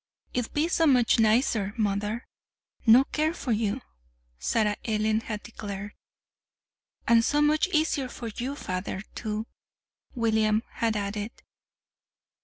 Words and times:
"It'll 0.33 0.51
be 0.51 0.67
so 0.67 0.87
much 0.87 1.19
nicer, 1.19 1.75
mother, 1.77 2.25
no 2.87 3.03
care 3.03 3.35
for 3.35 3.51
you!" 3.51 3.81
Sarah 4.39 4.75
Ellen 4.83 5.19
had 5.21 5.43
declared. 5.43 5.91
"And 7.07 7.23
so 7.23 7.39
much 7.39 7.67
easier 7.67 8.07
for 8.09 8.29
you, 8.29 8.55
father, 8.55 9.03
too," 9.13 9.45
William 10.15 10.63
had 10.71 10.95
added. 10.97 11.29